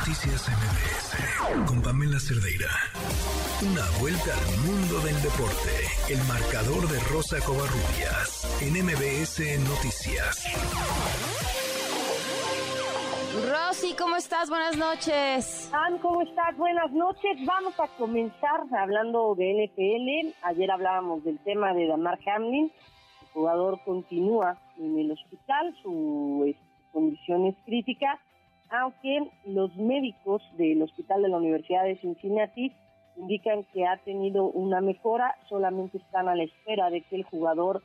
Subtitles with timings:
[0.00, 2.72] Noticias MBS con Pamela Cerdeira.
[3.60, 5.76] Una vuelta al mundo del deporte.
[6.08, 10.48] El marcador de Rosa Covarrubias en MBS Noticias.
[13.44, 14.48] Rosy, ¿cómo estás?
[14.48, 15.70] Buenas noches.
[15.74, 16.56] Ann, ¿cómo estás?
[16.56, 17.36] Buenas noches.
[17.44, 20.34] Vamos a comenzar hablando de NFL.
[20.44, 22.72] Ayer hablábamos del tema de Damar Hamlin.
[23.20, 28.18] El jugador continúa en el hospital, su este, condición es crítica
[28.70, 32.72] aunque los médicos del Hospital de la Universidad de Cincinnati
[33.16, 37.82] indican que ha tenido una mejora, solamente están a la espera de que el jugador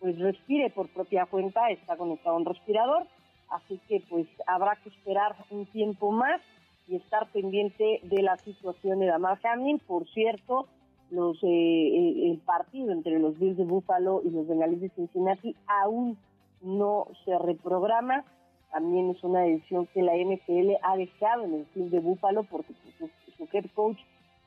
[0.00, 3.06] pues respire por propia cuenta, está conectado a un respirador,
[3.50, 6.40] así que pues habrá que esperar un tiempo más
[6.86, 9.78] y estar pendiente de la situación de Damar Hamlin.
[9.80, 10.68] Por cierto,
[11.10, 15.56] los eh, eh, el partido entre los Bills de Buffalo y los Bengalíes de Cincinnati
[15.66, 16.18] aún
[16.60, 18.24] no se reprograma
[18.72, 22.74] también es una decisión que la NFL ha dejado en el club de Búfalo porque
[22.98, 23.98] su, head coach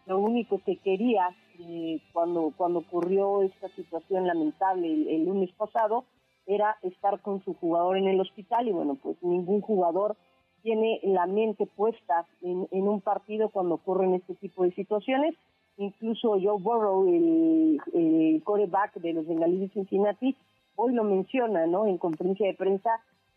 [0.05, 6.05] lo único que quería eh, cuando, cuando ocurrió esta situación lamentable el, lunes pasado
[6.48, 10.16] era estar con su jugador en el hospital y bueno, pues ningún jugador
[10.63, 15.36] tiene la mente puesta en, un partido cuando ocurren este tipo de situaciones.
[15.77, 20.36] Incluso Joe Burrow, el, el coreback de los Bengalíes de Cincinnati,
[20.76, 21.86] hoy lo menciona, ¿no?
[21.86, 22.90] En conferencia de prensa,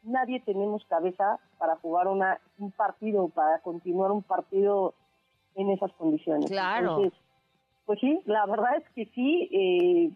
[0.03, 4.95] nadie tenemos cabeza para jugar una, un partido, para continuar un partido
[5.55, 6.51] en esas condiciones.
[6.51, 7.11] Claro.
[7.87, 10.11] pues sí, la verdad es que sí, eh,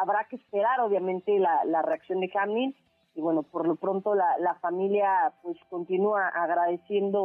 [0.00, 2.74] habrá que esperar obviamente la, la reacción de Hamlin
[3.14, 7.24] y bueno, por lo pronto la, la familia pues continúa agradeciendo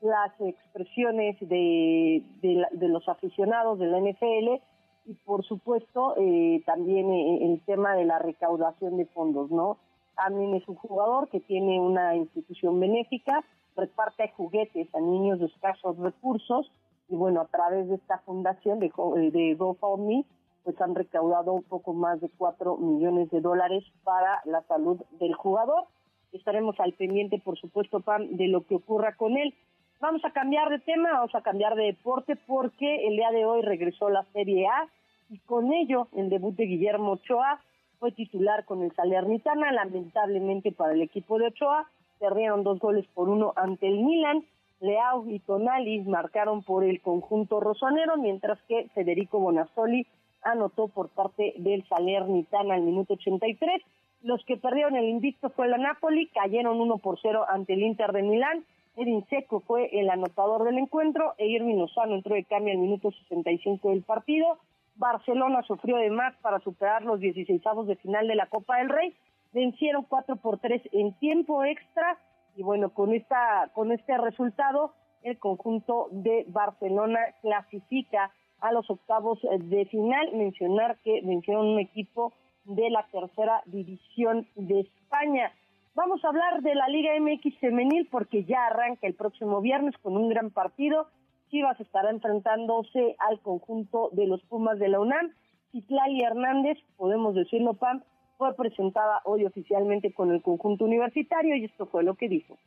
[0.00, 4.60] las expresiones de, de, los aficionados de la NFL
[5.06, 9.78] y por supuesto eh, también eh, el tema de la recaudación de fondos, ¿no?
[10.16, 13.44] También es un jugador que tiene una institución benéfica,
[13.76, 16.70] reparte juguetes a niños de escasos recursos
[17.08, 20.24] y bueno, a través de esta fundación de, eh, de GoFundMe,
[20.64, 25.34] pues han recaudado un poco más de 4 millones de dólares para la salud del
[25.34, 25.84] jugador.
[26.32, 29.54] Estaremos al pendiente, por supuesto, Pam, de lo que ocurra con él.
[30.00, 33.62] Vamos a cambiar de tema, vamos a cambiar de deporte porque el día de hoy
[33.62, 34.88] regresó la Serie A
[35.30, 37.60] y con ello el debut de Guillermo Ochoa
[38.02, 43.28] fue titular con el Salernitana, lamentablemente para el equipo de Ochoa, perdieron dos goles por
[43.28, 44.44] uno ante el Milan,
[44.80, 50.04] Leao y Tonali marcaron por el conjunto rosonero, mientras que Federico Bonazzoli
[50.42, 53.80] anotó por parte del Salernitana al minuto 83.
[54.24, 58.10] Los que perdieron el invicto fue la Napoli, cayeron 1 por 0 ante el Inter
[58.10, 58.64] de Milán.
[58.96, 63.12] Edin Seco fue el anotador del encuentro e Irving Lozano entró de cambio al minuto
[63.12, 64.58] 65 del partido.
[65.02, 69.16] Barcelona sufrió de más para superar los 16 de final de la Copa del Rey.
[69.52, 72.18] Vencieron 4 por 3 en tiempo extra
[72.54, 78.30] y bueno, con esta con este resultado el conjunto de Barcelona clasifica
[78.60, 80.30] a los octavos de final.
[80.34, 82.32] Mencionar que vencieron un equipo
[82.64, 85.50] de la tercera división de España.
[85.96, 90.16] Vamos a hablar de la Liga MX femenil porque ya arranca el próximo viernes con
[90.16, 91.08] un gran partido
[91.52, 95.34] Chivas estará enfrentándose al conjunto de los Pumas de la UNAM.
[95.70, 98.02] Citlali Hernández, podemos decirlo, Pam,
[98.38, 102.58] fue presentada hoy oficialmente con el conjunto universitario y esto fue lo que dijo.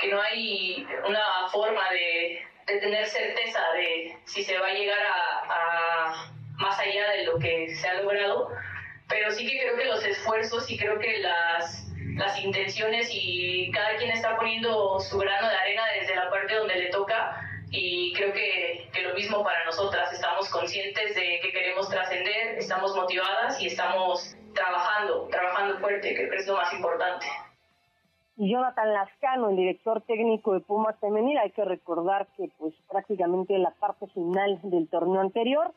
[0.00, 2.40] Que no hay una forma de,
[2.80, 4.98] tener certeza de si se va a llegar
[5.48, 8.48] a, más allá de lo que se ha logrado,
[9.08, 13.96] pero sí que creo que los esfuerzos y creo que las, las intenciones y cada
[13.98, 18.32] quien está poniendo su grano de arena desde la parte donde le toca y creo
[18.32, 24.36] que, lo mismo para nosotras, estamos conscientes de que queremos trascender, estamos motivadas y estamos
[24.54, 27.26] trabajando, trabajando fuerte, que es lo más importante.
[28.36, 33.62] Jonathan Lascano, el director técnico de Pumas Femenil, hay que recordar que pues prácticamente en
[33.62, 35.72] la parte final del torneo anterior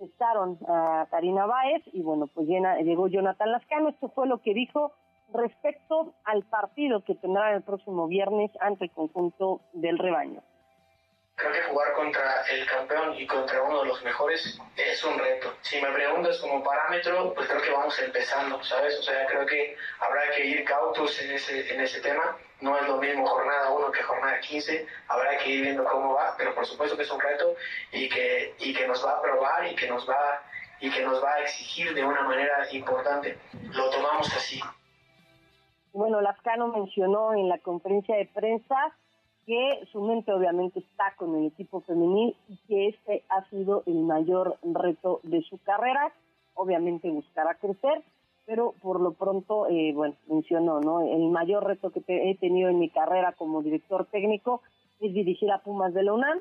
[0.00, 4.92] estaron a Karina Báez y bueno, pues llegó Jonathan Lascano, esto fue lo que dijo
[5.32, 10.42] respecto al partido que tendrá el próximo viernes ante el conjunto del rebaño
[11.36, 15.54] creo que jugar contra el campeón y contra uno de los mejores es un reto.
[15.60, 18.98] Si me preguntas como parámetro, pues creo que vamos empezando, ¿sabes?
[18.98, 22.36] O sea, creo que habrá que ir cautos en ese, en ese tema.
[22.62, 26.34] No es lo mismo jornada 1 que jornada 15, habrá que ir viendo cómo va,
[26.38, 27.54] pero por supuesto que es un reto
[27.92, 30.42] y que, y que nos va a probar y que nos va,
[30.80, 33.38] y que nos va a exigir de una manera importante.
[33.72, 34.62] Lo tomamos así.
[35.92, 38.96] Bueno, Lascano mencionó en la conferencia de prensa
[39.46, 44.02] que su mente obviamente está con el equipo femenil y que este ha sido el
[44.02, 46.12] mayor reto de su carrera.
[46.54, 48.02] Obviamente buscará crecer,
[48.44, 51.00] pero por lo pronto, eh, bueno, mencionó, ¿no?
[51.02, 54.62] El mayor reto que he tenido en mi carrera como director técnico
[55.00, 56.40] es dirigir a Pumas de la UNAM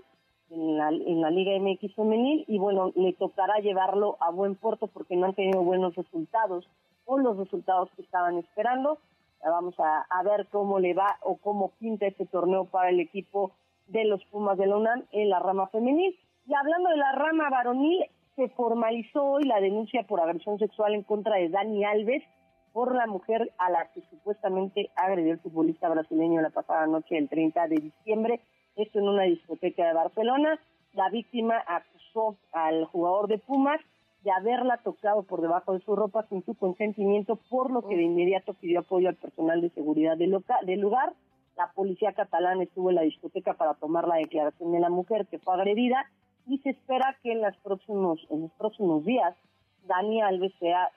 [0.50, 4.88] en la, en la Liga MX femenil y bueno, le tocará llevarlo a buen puerto
[4.88, 6.68] porque no han tenido buenos resultados
[7.06, 8.98] o los resultados que estaban esperando.
[9.50, 13.52] Vamos a, a ver cómo le va o cómo pinta este torneo para el equipo
[13.88, 16.18] de los Pumas de la UNAM en la rama femenil.
[16.48, 18.06] Y hablando de la rama varonil,
[18.36, 22.24] se formalizó hoy la denuncia por agresión sexual en contra de Dani Alves
[22.74, 27.30] por la mujer a la que supuestamente agredió el futbolista brasileño la pasada noche del
[27.30, 28.42] 30 de diciembre,
[28.76, 30.60] esto en una discoteca de Barcelona.
[30.92, 33.80] La víctima acusó al jugador de Pumas
[34.26, 38.02] de haberla tocado por debajo de su ropa sin su consentimiento, por lo que de
[38.02, 41.14] inmediato pidió apoyo al personal de seguridad del, del lugar.
[41.56, 45.38] La policía catalana estuvo en la discoteca para tomar la declaración de la mujer que
[45.38, 46.10] fue agredida
[46.48, 49.36] y se espera que en, los próximos, en los próximos días
[49.88, 50.90] Dani Alves sea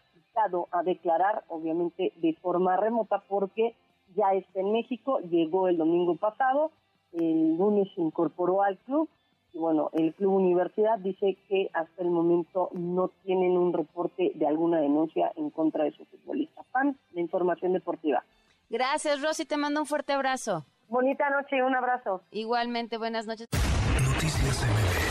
[0.70, 3.74] a declarar, obviamente de forma remota, porque
[4.14, 6.70] ya está en México, llegó el domingo pasado,
[7.12, 9.08] el lunes se incorporó al club
[9.54, 14.80] bueno, el Club Universidad dice que hasta el momento no tienen un reporte de alguna
[14.80, 16.62] denuncia en contra de su futbolista.
[16.72, 18.24] Pan, la información deportiva.
[18.70, 20.64] Gracias, Rosy, te mando un fuerte abrazo.
[20.88, 22.22] Bonita noche y un abrazo.
[22.30, 23.48] Igualmente, buenas noches.
[23.52, 25.07] Noticias MBS